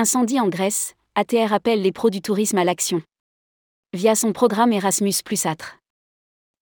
Incendie 0.00 0.38
en 0.38 0.46
Grèce, 0.46 0.94
ATR 1.16 1.52
appelle 1.52 1.82
les 1.82 1.90
pros 1.90 2.08
du 2.08 2.22
tourisme 2.22 2.56
à 2.56 2.62
l'action. 2.62 3.02
Via 3.92 4.14
son 4.14 4.32
programme 4.32 4.72
Erasmus 4.72 5.14
Plus 5.24 5.44
Atre. 5.44 5.80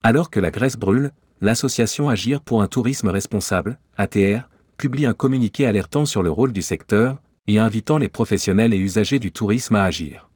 Alors 0.02 0.30
que 0.30 0.40
la 0.40 0.50
Grèce 0.50 0.78
brûle, 0.78 1.12
l'association 1.42 2.08
Agir 2.08 2.40
pour 2.40 2.62
un 2.62 2.66
tourisme 2.66 3.08
responsable, 3.08 3.78
ATR, 3.98 4.48
publie 4.78 5.04
un 5.04 5.12
communiqué 5.12 5.66
alertant 5.66 6.06
sur 6.06 6.22
le 6.22 6.30
rôle 6.30 6.54
du 6.54 6.62
secteur 6.62 7.18
et 7.46 7.58
invitant 7.58 7.98
les 7.98 8.08
professionnels 8.08 8.72
et 8.72 8.78
usagers 8.78 9.18
du 9.18 9.32
tourisme 9.32 9.74
à 9.74 9.84
agir. 9.84 10.30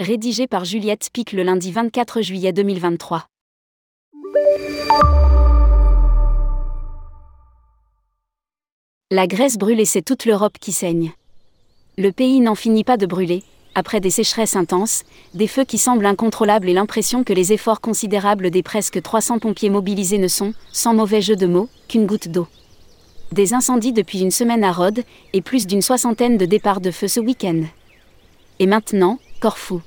Rédigé 0.00 0.46
par 0.46 0.64
Juliette 0.64 1.10
Pic 1.12 1.32
le 1.32 1.42
lundi 1.42 1.72
24 1.72 2.22
juillet 2.22 2.54
2023. 2.54 3.26
La 9.10 9.26
Grèce 9.26 9.58
brûle 9.58 9.80
et 9.80 9.84
c'est 9.84 10.00
toute 10.00 10.24
l'Europe 10.24 10.56
qui 10.58 10.72
saigne 10.72 11.12
le 11.98 12.12
pays 12.12 12.38
n'en 12.38 12.54
finit 12.54 12.84
pas 12.84 12.96
de 12.96 13.06
brûler, 13.06 13.42
après 13.74 13.98
des 13.98 14.10
sécheresses 14.10 14.54
intenses, 14.54 15.02
des 15.34 15.48
feux 15.48 15.64
qui 15.64 15.78
semblent 15.78 16.06
incontrôlables 16.06 16.68
et 16.68 16.72
l'impression 16.72 17.24
que 17.24 17.32
les 17.32 17.52
efforts 17.52 17.80
considérables 17.80 18.52
des 18.52 18.62
presque 18.62 19.02
300 19.02 19.40
pompiers 19.40 19.68
mobilisés 19.68 20.18
ne 20.18 20.28
sont, 20.28 20.54
sans 20.72 20.94
mauvais 20.94 21.20
jeu 21.20 21.34
de 21.34 21.48
mots, 21.48 21.68
qu'une 21.88 22.06
goutte 22.06 22.28
d'eau. 22.28 22.46
Des 23.32 23.52
incendies 23.52 23.92
depuis 23.92 24.20
une 24.20 24.30
semaine 24.30 24.62
à 24.62 24.70
Rhodes, 24.70 25.02
et 25.32 25.42
plus 25.42 25.66
d'une 25.66 25.82
soixantaine 25.82 26.38
de 26.38 26.46
départs 26.46 26.80
de 26.80 26.92
feu 26.92 27.08
ce 27.08 27.18
week-end. 27.18 27.62
Et 28.60 28.66
maintenant, 28.66 29.18
Corfou. 29.40 29.82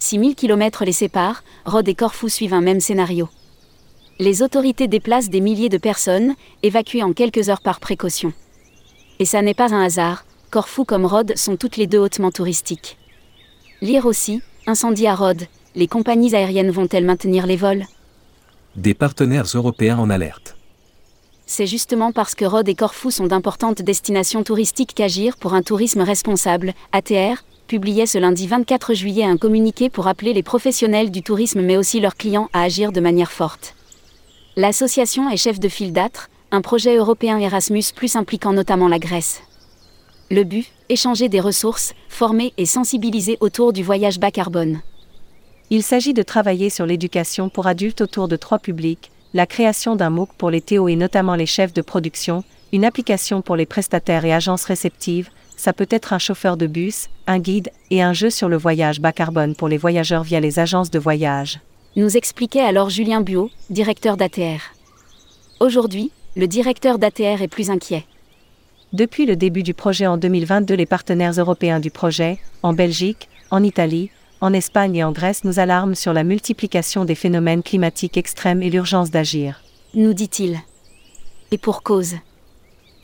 6000 0.00 0.34
km 0.34 0.84
les 0.84 0.92
séparent, 0.92 1.44
Rhodes 1.64 1.88
et 1.88 1.94
Corfou 1.94 2.28
suivent 2.28 2.54
un 2.54 2.60
même 2.60 2.80
scénario. 2.80 3.30
Les 4.18 4.42
autorités 4.42 4.86
déplacent 4.86 5.30
des 5.30 5.40
milliers 5.40 5.70
de 5.70 5.78
personnes, 5.78 6.34
évacuées 6.62 7.02
en 7.02 7.14
quelques 7.14 7.48
heures 7.48 7.62
par 7.62 7.80
précaution. 7.80 8.34
Et 9.18 9.24
ça 9.24 9.40
n'est 9.40 9.54
pas 9.54 9.72
un 9.72 9.82
hasard, 9.82 10.26
Corfou 10.52 10.84
comme 10.84 11.06
Rhodes 11.06 11.32
sont 11.34 11.56
toutes 11.56 11.78
les 11.78 11.86
deux 11.86 11.96
hautement 11.96 12.30
touristiques. 12.30 12.98
Lire 13.80 14.04
aussi, 14.04 14.42
incendie 14.66 15.06
à 15.06 15.14
Rhodes, 15.14 15.46
les 15.74 15.86
compagnies 15.86 16.34
aériennes 16.34 16.70
vont-elles 16.70 17.06
maintenir 17.06 17.46
les 17.46 17.56
vols? 17.56 17.86
Des 18.76 18.92
partenaires 18.92 19.46
européens 19.54 19.96
en 19.96 20.10
alerte. 20.10 20.58
C'est 21.46 21.66
justement 21.66 22.12
parce 22.12 22.34
que 22.34 22.44
Rhodes 22.44 22.68
et 22.68 22.74
Corfou 22.74 23.10
sont 23.10 23.28
d'importantes 23.28 23.80
destinations 23.80 24.44
touristiques 24.44 24.92
qu'Agir 24.94 25.38
pour 25.38 25.54
un 25.54 25.62
tourisme 25.62 26.02
responsable, 26.02 26.74
ATR, 26.92 27.42
publiait 27.66 28.04
ce 28.04 28.18
lundi 28.18 28.46
24 28.46 28.92
juillet 28.92 29.24
un 29.24 29.38
communiqué 29.38 29.88
pour 29.88 30.06
appeler 30.06 30.34
les 30.34 30.42
professionnels 30.42 31.10
du 31.10 31.22
tourisme 31.22 31.62
mais 31.62 31.78
aussi 31.78 31.98
leurs 31.98 32.16
clients 32.16 32.50
à 32.52 32.60
agir 32.60 32.92
de 32.92 33.00
manière 33.00 33.32
forte. 33.32 33.74
L'association 34.56 35.30
est 35.30 35.38
chef 35.38 35.58
de 35.58 35.70
file 35.70 35.94
d'âtre, 35.94 36.28
un 36.50 36.60
projet 36.60 36.94
européen 36.94 37.38
Erasmus 37.38 37.84
plus 37.96 38.16
impliquant 38.16 38.52
notamment 38.52 38.88
la 38.88 38.98
Grèce. 38.98 39.40
Le 40.32 40.44
but, 40.44 40.66
échanger 40.88 41.28
des 41.28 41.40
ressources, 41.40 41.92
former 42.08 42.54
et 42.56 42.64
sensibiliser 42.64 43.36
autour 43.40 43.74
du 43.74 43.82
voyage 43.82 44.18
bas 44.18 44.30
carbone. 44.30 44.80
Il 45.68 45.82
s'agit 45.82 46.14
de 46.14 46.22
travailler 46.22 46.70
sur 46.70 46.86
l'éducation 46.86 47.50
pour 47.50 47.66
adultes 47.66 48.00
autour 48.00 48.28
de 48.28 48.36
trois 48.36 48.58
publics, 48.58 49.10
la 49.34 49.44
création 49.44 49.94
d'un 49.94 50.08
MOOC 50.08 50.30
pour 50.38 50.48
les 50.48 50.62
Théo 50.62 50.88
et 50.88 50.96
notamment 50.96 51.34
les 51.34 51.44
chefs 51.44 51.74
de 51.74 51.82
production, 51.82 52.44
une 52.72 52.86
application 52.86 53.42
pour 53.42 53.56
les 53.56 53.66
prestataires 53.66 54.24
et 54.24 54.32
agences 54.32 54.64
réceptives, 54.64 55.28
ça 55.58 55.74
peut 55.74 55.88
être 55.90 56.14
un 56.14 56.18
chauffeur 56.18 56.56
de 56.56 56.66
bus, 56.66 57.10
un 57.26 57.38
guide 57.38 57.68
et 57.90 58.00
un 58.00 58.14
jeu 58.14 58.30
sur 58.30 58.48
le 58.48 58.56
voyage 58.56 59.02
bas 59.02 59.12
carbone 59.12 59.54
pour 59.54 59.68
les 59.68 59.76
voyageurs 59.76 60.22
via 60.22 60.40
les 60.40 60.58
agences 60.58 60.90
de 60.90 60.98
voyage. 60.98 61.60
Nous 61.94 62.16
expliquait 62.16 62.60
alors 62.60 62.88
Julien 62.88 63.20
Buot, 63.20 63.50
directeur 63.68 64.16
d'ATR. 64.16 64.62
Aujourd'hui, 65.60 66.10
le 66.36 66.46
directeur 66.46 66.98
d'ATR 66.98 67.42
est 67.42 67.48
plus 67.48 67.68
inquiet. 67.68 68.06
Depuis 68.92 69.24
le 69.24 69.36
début 69.36 69.62
du 69.62 69.72
projet 69.72 70.06
en 70.06 70.18
2022, 70.18 70.74
les 70.74 70.84
partenaires 70.84 71.32
européens 71.32 71.80
du 71.80 71.90
projet, 71.90 72.38
en 72.62 72.74
Belgique, 72.74 73.30
en 73.50 73.62
Italie, 73.62 74.10
en 74.42 74.52
Espagne 74.52 74.96
et 74.96 75.04
en 75.04 75.12
Grèce 75.12 75.44
nous 75.44 75.58
alarment 75.58 75.94
sur 75.94 76.12
la 76.12 76.24
multiplication 76.24 77.06
des 77.06 77.14
phénomènes 77.14 77.62
climatiques 77.62 78.18
extrêmes 78.18 78.62
et 78.62 78.68
l'urgence 78.68 79.10
d'agir. 79.10 79.62
Nous 79.94 80.12
dit-il. 80.12 80.58
Et 81.52 81.56
pour 81.56 81.82
cause. 81.82 82.16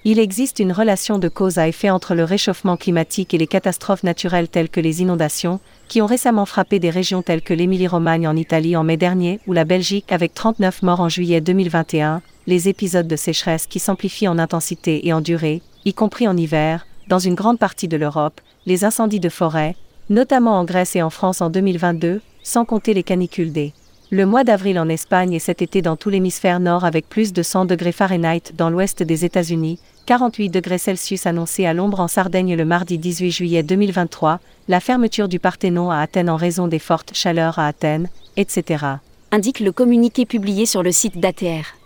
Il 0.04 0.18
existe 0.18 0.58
une 0.58 0.72
relation 0.72 1.18
de 1.18 1.28
cause 1.28 1.56
à 1.56 1.68
effet 1.68 1.88
entre 1.88 2.14
le 2.14 2.24
réchauffement 2.24 2.76
climatique 2.76 3.32
et 3.32 3.38
les 3.38 3.46
catastrophes 3.46 4.02
naturelles 4.02 4.48
telles 4.48 4.68
que 4.68 4.80
les 4.80 5.00
inondations, 5.00 5.58
qui 5.88 6.02
ont 6.02 6.06
récemment 6.06 6.44
frappé 6.44 6.78
des 6.78 6.90
régions 6.90 7.22
telles 7.22 7.42
que 7.42 7.54
l'Émilie-Romagne 7.54 8.28
en 8.28 8.36
Italie 8.36 8.76
en 8.76 8.84
mai 8.84 8.98
dernier 8.98 9.40
ou 9.46 9.54
la 9.54 9.64
Belgique 9.64 10.12
avec 10.12 10.34
39 10.34 10.82
morts 10.82 11.00
en 11.00 11.08
juillet 11.08 11.40
2021, 11.40 12.20
les 12.46 12.68
épisodes 12.68 13.08
de 13.08 13.16
sécheresse 13.16 13.66
qui 13.66 13.78
s'amplifient 13.78 14.28
en 14.28 14.38
intensité 14.38 15.06
et 15.06 15.12
en 15.12 15.20
durée, 15.20 15.62
y 15.88 15.94
compris 15.94 16.28
en 16.28 16.36
hiver, 16.36 16.86
dans 17.08 17.18
une 17.18 17.34
grande 17.34 17.58
partie 17.58 17.88
de 17.88 17.96
l'Europe, 17.96 18.42
les 18.66 18.84
incendies 18.84 19.20
de 19.20 19.30
forêt, 19.30 19.74
notamment 20.10 20.58
en 20.58 20.64
Grèce 20.64 20.94
et 20.96 21.02
en 21.02 21.08
France 21.08 21.40
en 21.40 21.48
2022, 21.48 22.20
sans 22.42 22.66
compter 22.66 22.92
les 22.92 23.02
canicules 23.02 23.52
des. 23.52 23.72
Le 24.10 24.26
mois 24.26 24.44
d'avril 24.44 24.78
en 24.78 24.88
Espagne 24.90 25.32
et 25.32 25.38
cet 25.38 25.62
été 25.62 25.80
dans 25.80 25.96
tout 25.96 26.10
l'hémisphère 26.10 26.60
nord 26.60 26.84
avec 26.84 27.08
plus 27.08 27.32
de 27.32 27.42
100 27.42 27.64
degrés 27.64 27.92
Fahrenheit 27.92 28.52
dans 28.54 28.68
l'ouest 28.68 29.02
des 29.02 29.24
États-Unis, 29.24 29.78
48 30.04 30.50
degrés 30.50 30.78
Celsius 30.78 31.24
annoncés 31.24 31.64
à 31.64 31.72
l'ombre 31.72 32.00
en 32.00 32.08
Sardaigne 32.08 32.54
le 32.54 32.64
mardi 32.66 32.98
18 32.98 33.30
juillet 33.30 33.62
2023, 33.62 34.40
la 34.68 34.80
fermeture 34.80 35.28
du 35.28 35.38
Parthénon 35.38 35.90
à 35.90 35.98
Athènes 35.98 36.30
en 36.30 36.36
raison 36.36 36.68
des 36.68 36.78
fortes 36.78 37.12
chaleurs 37.14 37.58
à 37.58 37.66
Athènes, 37.66 38.10
etc. 38.36 38.84
Indique 39.32 39.60
le 39.60 39.72
communiqué 39.72 40.26
publié 40.26 40.66
sur 40.66 40.82
le 40.82 40.92
site 40.92 41.18
d'ATR. 41.18 41.77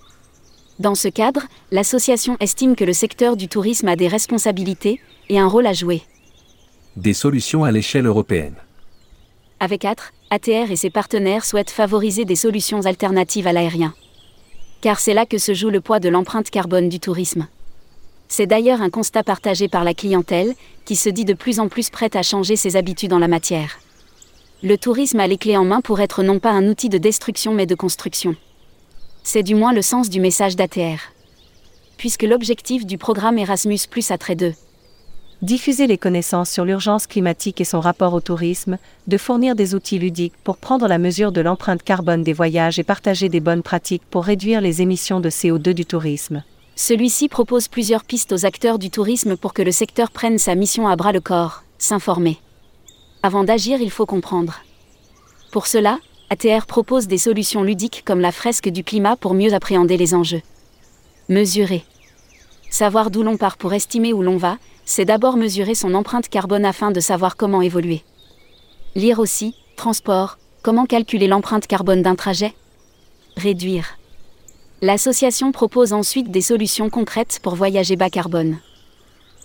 Dans 0.79 0.95
ce 0.95 1.09
cadre, 1.09 1.43
l'association 1.71 2.37
estime 2.41 2.77
que 2.77 2.85
le 2.85 2.93
secteur 2.93 3.37
du 3.37 3.49
tourisme 3.49 3.89
a 3.89 3.97
des 3.97 4.09
responsabilités 4.09 5.01
et 5.29 5.39
un 5.39 5.47
rôle 5.47 5.67
à 5.67 5.73
jouer. 5.73 6.03
Des 6.97 7.13
solutions 7.13 7.65
à 7.65 7.71
l'échelle 7.71 8.07
européenne. 8.07 8.57
Avec 9.61 9.85
ATR, 9.85 10.13
ATR 10.31 10.71
et 10.71 10.77
ses 10.77 10.91
partenaires 10.91 11.45
souhaitent 11.45 11.71
favoriser 11.71 12.25
des 12.25 12.37
solutions 12.37 12.81
alternatives 12.87 13.47
à 13.47 13.53
l'aérien. 13.53 13.95
Car 14.81 14.99
c'est 14.99 15.15
là 15.15 15.27
que 15.27 15.39
se 15.39 15.55
joue 15.55 15.71
le 15.71 15.81
poids 15.81 16.01
de 16.01 16.09
l'empreinte 16.09 16.51
carbone 16.51 16.89
du 16.89 16.99
tourisme. 16.99 17.47
C'est 18.29 18.47
d'ailleurs 18.47 18.81
un 18.81 18.91
constat 18.91 19.23
partagé 19.23 19.69
par 19.69 19.85
la 19.85 19.95
clientèle, 19.95 20.55
qui 20.87 20.97
se 20.97 21.11
dit 21.11 21.27
de 21.27 21.35
plus 21.35 21.61
en 21.61 21.69
plus 21.69 21.91
prête 21.91 22.17
à 22.17 22.23
changer 22.23 22.57
ses 22.57 22.77
habitudes 22.77 23.13
en 23.13 23.19
la 23.19 23.29
matière. 23.29 23.79
Le 24.63 24.79
tourisme 24.79 25.21
a 25.21 25.27
les 25.27 25.37
clés 25.37 25.57
en 25.57 25.65
main 25.65 25.81
pour 25.81 26.01
être 26.01 26.23
non 26.23 26.39
pas 26.39 26.51
un 26.51 26.67
outil 26.67 26.89
de 26.89 26.99
destruction 26.99 27.53
mais 27.53 27.67
de 27.67 27.75
construction. 27.75 28.35
C'est 29.25 29.43
du 29.43 29.55
moins 29.55 29.73
le 29.73 29.83
sens 29.83 30.11
du 30.11 30.21
message 30.21 30.57
d'ATR. 30.57 30.99
Puisque 31.97 32.25
l'objectif 32.25 32.85
du 32.85 32.99
programme 32.99 33.39
Erasmus 33.39 33.79
Plus 33.89 34.11
a 34.11 34.19
trait 34.19 34.35
de 34.35 34.53
diffuser 35.43 35.87
les 35.87 35.99
connaissances 35.99 36.51
sur 36.51 36.65
l'urgence 36.65 37.07
climatique 37.07 37.61
et 37.61 37.65
son 37.65 37.81
rapport 37.81 38.15
au 38.15 38.21
tourisme, 38.21 38.79
de 39.07 39.17
fournir 39.17 39.55
des 39.55 39.75
outils 39.75 39.99
ludiques 39.99 40.35
pour 40.45 40.57
prendre 40.57 40.87
la 40.87 40.99
mesure 40.99 41.33
de 41.33 41.41
l'empreinte 41.41 41.83
carbone 41.83 42.23
des 42.23 42.33
voyages 42.33 42.79
et 42.79 42.85
partager 42.85 43.29
des 43.29 43.41
bonnes 43.41 43.63
pratiques 43.63 44.05
pour 44.11 44.25
réduire 44.25 44.61
les 44.61 44.83
émissions 44.83 45.21
de 45.21 45.31
CO2 45.31 45.73
du 45.73 45.87
tourisme. 45.87 46.43
Celui-ci 46.75 47.29
propose 47.29 47.69
plusieurs 47.69 48.05
pistes 48.05 48.33
aux 48.33 48.45
acteurs 48.45 48.79
du 48.79 48.91
tourisme 48.91 49.37
pour 49.37 49.53
que 49.53 49.63
le 49.63 49.73
secteur 49.73 50.11
prenne 50.11 50.39
sa 50.39 50.55
mission 50.55 50.89
à 50.89 50.97
bras 50.97 51.13
le 51.13 51.21
corps, 51.21 51.63
s'informer. 51.79 52.39
Avant 53.23 53.45
d'agir, 53.45 53.81
il 53.81 53.91
faut 53.91 54.07
comprendre. 54.07 54.61
Pour 55.53 55.67
cela, 55.67 55.99
ATR 56.33 56.65
propose 56.67 57.09
des 57.09 57.19
solutions 57.19 57.63
ludiques 57.63 58.05
comme 58.07 58.21
la 58.21 58.33
fresque 58.33 58.71
du 58.71 58.85
climat 58.85 59.17
pour 59.17 59.35
mieux 59.35 59.53
appréhender 59.53 59.99
les 59.99 60.15
enjeux. 60.15 60.41
Mesurer. 61.29 61.85
Savoir 62.71 63.11
d'où 63.11 63.23
l'on 63.23 63.37
part 63.37 63.59
pour 63.59 63.75
estimer 63.75 64.15
où 64.15 64.23
l'on 64.23 64.39
va, 64.39 64.57
c'est 64.87 65.05
d'abord 65.05 65.37
mesurer 65.37 65.75
son 65.75 65.93
empreinte 65.93 66.31
carbone 66.31 66.65
afin 66.65 66.91
de 66.91 67.01
savoir 67.01 67.37
comment 67.37 67.61
évoluer. 67.61 68.03
Lire 68.95 69.19
aussi, 69.19 69.55
transport, 69.77 70.39
comment 70.63 70.87
calculer 70.87 71.29
l'empreinte 71.29 71.67
carbone 71.67 72.01
d'un 72.01 72.15
trajet 72.15 72.55
Réduire. 73.37 73.99
L'association 74.81 75.53
propose 75.53 75.93
ensuite 75.93 76.31
des 76.31 76.41
solutions 76.41 76.89
concrètes 76.89 77.41
pour 77.43 77.57
voyager 77.57 77.97
bas 77.97 78.09
carbone. 78.09 78.57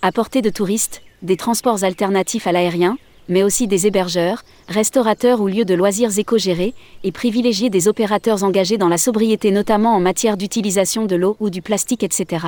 Apporter 0.00 0.40
de 0.40 0.48
touristes, 0.48 1.02
des 1.20 1.36
transports 1.36 1.84
alternatifs 1.84 2.46
à 2.46 2.52
l'aérien, 2.52 2.96
mais 3.28 3.42
aussi 3.42 3.66
des 3.66 3.86
hébergeurs, 3.86 4.42
restaurateurs 4.68 5.40
ou 5.40 5.48
lieux 5.48 5.64
de 5.64 5.74
loisirs 5.74 6.18
éco-gérés, 6.18 6.74
et 7.04 7.12
privilégier 7.12 7.70
des 7.70 7.88
opérateurs 7.88 8.44
engagés 8.44 8.78
dans 8.78 8.88
la 8.88 8.98
sobriété 8.98 9.50
notamment 9.50 9.94
en 9.94 10.00
matière 10.00 10.36
d'utilisation 10.36 11.06
de 11.06 11.16
l'eau 11.16 11.36
ou 11.40 11.50
du 11.50 11.62
plastique, 11.62 12.02
etc. 12.02 12.46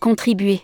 Contribuer. 0.00 0.60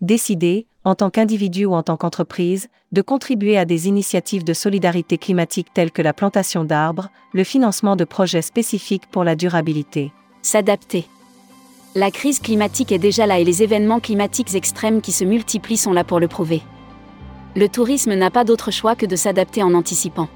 Décider, 0.00 0.66
en 0.84 0.94
tant 0.94 1.10
qu'individu 1.10 1.66
ou 1.66 1.74
en 1.74 1.82
tant 1.82 1.96
qu'entreprise, 1.96 2.68
de 2.92 3.02
contribuer 3.02 3.56
à 3.58 3.64
des 3.64 3.86
initiatives 3.86 4.44
de 4.44 4.54
solidarité 4.54 5.18
climatique 5.18 5.68
telles 5.74 5.90
que 5.90 6.02
la 6.02 6.12
plantation 6.12 6.64
d'arbres, 6.64 7.10
le 7.32 7.44
financement 7.44 7.96
de 7.96 8.04
projets 8.04 8.42
spécifiques 8.42 9.06
pour 9.10 9.24
la 9.24 9.36
durabilité. 9.36 10.12
S'adapter. 10.42 11.06
La 11.94 12.10
crise 12.10 12.38
climatique 12.38 12.92
est 12.92 12.98
déjà 12.98 13.26
là 13.26 13.38
et 13.38 13.44
les 13.44 13.62
événements 13.62 14.00
climatiques 14.00 14.54
extrêmes 14.54 15.00
qui 15.00 15.12
se 15.12 15.24
multiplient 15.24 15.76
sont 15.76 15.92
là 15.92 16.04
pour 16.04 16.20
le 16.20 16.28
prouver 16.28 16.62
le 17.56 17.68
tourisme 17.68 18.14
n'a 18.14 18.30
pas 18.30 18.44
d'autre 18.44 18.70
choix 18.70 18.94
que 18.94 19.06
de 19.06 19.16
s'adapter 19.16 19.62
en 19.62 19.74
anticipant. 19.74 20.28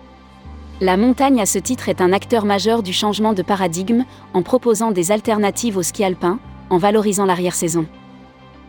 La 0.80 0.96
montagne 0.96 1.40
à 1.40 1.46
ce 1.46 1.58
titre 1.58 1.88
est 1.88 2.00
un 2.00 2.12
acteur 2.12 2.44
majeur 2.44 2.82
du 2.82 2.92
changement 2.92 3.32
de 3.32 3.42
paradigme 3.42 4.04
en 4.32 4.42
proposant 4.42 4.90
des 4.90 5.12
alternatives 5.12 5.76
au 5.76 5.82
ski 5.82 6.02
alpin, 6.02 6.40
en 6.70 6.78
valorisant 6.78 7.26
l'arrière-saison. 7.26 7.86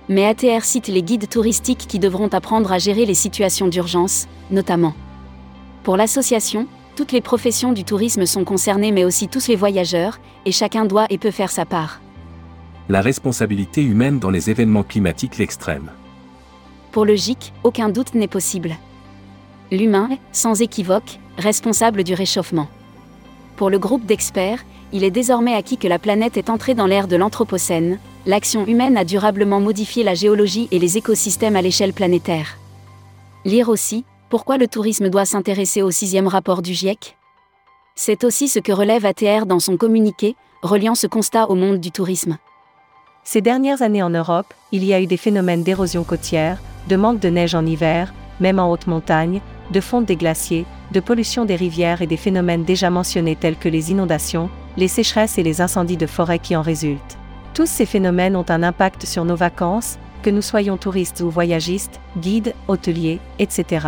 Mais 0.07 0.27
ATR 0.27 0.63
cite 0.63 0.87
les 0.87 1.01
guides 1.01 1.27
touristiques 1.27 1.85
qui 1.87 1.97
devront 1.97 2.27
apprendre 2.27 2.71
à 2.71 2.77
gérer 2.77 3.05
les 3.05 3.15
situations 3.15 3.67
d'urgence, 3.67 4.27
notamment. 4.51 4.93
Pour 5.83 5.97
l'association, 5.97 6.67
toutes 6.95 7.11
les 7.11 7.21
professions 7.21 7.73
du 7.73 7.83
tourisme 7.83 8.27
sont 8.27 8.43
concernées 8.43 8.91
mais 8.91 9.03
aussi 9.03 9.27
tous 9.27 9.47
les 9.47 9.55
voyageurs, 9.55 10.19
et 10.45 10.51
chacun 10.51 10.85
doit 10.85 11.07
et 11.09 11.17
peut 11.17 11.31
faire 11.31 11.51
sa 11.51 11.65
part. 11.65 12.01
La 12.87 13.01
responsabilité 13.01 13.81
humaine 13.81 14.19
dans 14.19 14.29
les 14.29 14.51
événements 14.51 14.83
climatiques 14.83 15.39
l'extrême. 15.39 15.89
Pour 16.95 17.03
le 17.03 17.15
GIC, 17.15 17.51
aucun 17.65 17.89
doute 17.89 18.13
n'est 18.13 18.29
possible. 18.29 18.77
L'humain 19.69 20.07
est, 20.13 20.19
sans 20.31 20.61
équivoque, 20.61 21.19
responsable 21.37 22.05
du 22.05 22.13
réchauffement. 22.13 22.69
Pour 23.57 23.69
le 23.69 23.77
groupe 23.77 24.05
d'experts, 24.05 24.63
il 24.93 25.03
est 25.03 25.11
désormais 25.11 25.55
acquis 25.55 25.77
que 25.77 25.89
la 25.89 25.99
planète 25.99 26.37
est 26.37 26.49
entrée 26.49 26.73
dans 26.73 26.87
l'ère 26.87 27.09
de 27.09 27.17
l'Anthropocène, 27.17 27.99
l'action 28.25 28.65
humaine 28.65 28.95
a 28.95 29.03
durablement 29.03 29.59
modifié 29.59 30.05
la 30.05 30.13
géologie 30.13 30.69
et 30.71 30.79
les 30.79 30.97
écosystèmes 30.97 31.57
à 31.57 31.61
l'échelle 31.61 31.91
planétaire. 31.91 32.57
Lire 33.43 33.67
aussi, 33.67 34.05
pourquoi 34.29 34.55
le 34.57 34.69
tourisme 34.69 35.09
doit 35.09 35.25
s'intéresser 35.25 35.81
au 35.81 35.91
sixième 35.91 36.29
rapport 36.29 36.61
du 36.61 36.73
GIEC? 36.73 37.17
C'est 37.95 38.23
aussi 38.23 38.47
ce 38.47 38.59
que 38.59 38.71
relève 38.71 39.05
ATR 39.05 39.45
dans 39.45 39.59
son 39.59 39.75
communiqué, 39.75 40.37
reliant 40.61 40.95
ce 40.95 41.07
constat 41.07 41.49
au 41.49 41.55
monde 41.55 41.81
du 41.81 41.91
tourisme. 41.91 42.37
Ces 43.27 43.41
dernières 43.41 43.81
années 43.81 44.03
en 44.03 44.11
Europe, 44.11 44.53
il 44.71 44.83
y 44.83 44.93
a 44.93 45.01
eu 45.01 45.07
des 45.07 45.17
phénomènes 45.17 45.63
d'érosion 45.63 46.03
côtière, 46.03 46.59
de 46.87 46.95
manque 46.95 47.19
de 47.19 47.29
neige 47.29 47.55
en 47.55 47.65
hiver, 47.65 48.13
même 48.39 48.59
en 48.59 48.69
haute 48.69 48.85
montagne, 48.85 49.41
de 49.71 49.81
fonte 49.81 50.05
des 50.05 50.15
glaciers, 50.15 50.67
de 50.91 50.99
pollution 50.99 51.43
des 51.43 51.55
rivières 51.55 52.03
et 52.03 52.07
des 52.07 52.17
phénomènes 52.17 52.63
déjà 52.63 52.91
mentionnés 52.91 53.35
tels 53.35 53.57
que 53.57 53.67
les 53.67 53.89
inondations, 53.89 54.51
les 54.77 54.87
sécheresses 54.87 55.39
et 55.39 55.43
les 55.43 55.59
incendies 55.59 55.97
de 55.97 56.05
forêt 56.05 56.37
qui 56.37 56.55
en 56.55 56.61
résultent. 56.61 57.17
Tous 57.55 57.65
ces 57.65 57.87
phénomènes 57.87 58.35
ont 58.35 58.45
un 58.47 58.61
impact 58.61 59.07
sur 59.07 59.25
nos 59.25 59.35
vacances, 59.35 59.97
que 60.21 60.29
nous 60.29 60.43
soyons 60.43 60.77
touristes 60.77 61.21
ou 61.21 61.31
voyagistes, 61.31 61.99
guides, 62.19 62.53
hôteliers, 62.67 63.19
etc. 63.39 63.87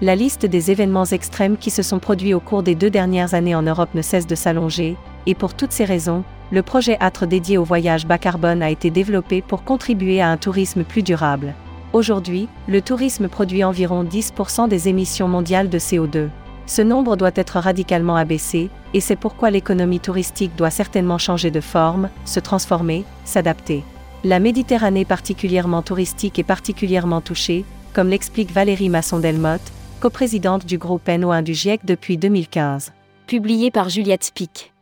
La 0.00 0.14
liste 0.14 0.46
des 0.46 0.70
événements 0.70 1.06
extrêmes 1.06 1.56
qui 1.56 1.70
se 1.70 1.82
sont 1.82 1.98
produits 1.98 2.34
au 2.34 2.40
cours 2.40 2.62
des 2.62 2.76
deux 2.76 2.90
dernières 2.90 3.34
années 3.34 3.56
en 3.56 3.62
Europe 3.62 3.94
ne 3.94 4.02
cesse 4.02 4.28
de 4.28 4.36
s'allonger, 4.36 4.96
et 5.26 5.34
pour 5.34 5.54
toutes 5.54 5.72
ces 5.72 5.84
raisons, 5.84 6.24
le 6.52 6.62
projet 6.62 6.96
ATRE 7.00 7.26
dédié 7.26 7.58
au 7.58 7.64
voyage 7.64 8.06
bas 8.06 8.18
carbone 8.18 8.62
a 8.62 8.70
été 8.70 8.90
développé 8.90 9.42
pour 9.42 9.64
contribuer 9.64 10.20
à 10.20 10.30
un 10.30 10.36
tourisme 10.36 10.84
plus 10.84 11.02
durable. 11.02 11.54
Aujourd'hui, 11.92 12.48
le 12.68 12.80
tourisme 12.82 13.28
produit 13.28 13.64
environ 13.64 14.04
10% 14.04 14.68
des 14.68 14.88
émissions 14.88 15.28
mondiales 15.28 15.68
de 15.68 15.78
CO2. 15.78 16.28
Ce 16.66 16.82
nombre 16.82 17.16
doit 17.16 17.30
être 17.34 17.58
radicalement 17.58 18.16
abaissé, 18.16 18.70
et 18.94 19.00
c'est 19.00 19.16
pourquoi 19.16 19.50
l'économie 19.50 20.00
touristique 20.00 20.56
doit 20.56 20.70
certainement 20.70 21.18
changer 21.18 21.50
de 21.50 21.60
forme, 21.60 22.08
se 22.24 22.40
transformer, 22.40 23.04
s'adapter. 23.24 23.82
La 24.24 24.40
Méditerranée 24.40 25.04
particulièrement 25.04 25.82
touristique 25.82 26.38
est 26.38 26.44
particulièrement 26.44 27.20
touchée, 27.20 27.64
comme 27.92 28.08
l'explique 28.08 28.52
Valérie 28.52 28.88
Masson-Delmotte, 28.88 29.72
coprésidente 30.00 30.66
du 30.66 30.78
groupe 30.78 31.06
NO1 31.08 31.42
du 31.42 31.54
GIEC 31.54 31.84
depuis 31.84 32.18
2015. 32.18 32.92
Publié 33.26 33.70
par 33.70 33.88
Juliette 33.88 34.32
Pic. 34.34 34.72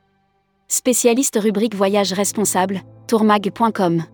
Spécialiste 0.74 1.38
rubrique 1.40 1.76
Voyage 1.76 2.12
responsable, 2.14 2.82
tourmag.com. 3.06 4.13